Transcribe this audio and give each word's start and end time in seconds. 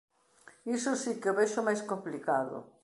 "Iso 0.77 0.91
si 1.01 1.11
que 1.21 1.31
o 1.31 1.37
vexo 1.39 1.59
máis 1.67 1.81
complicado. 1.91 2.57